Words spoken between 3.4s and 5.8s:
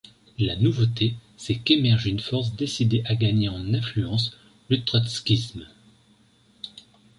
en influence: le trotskisme.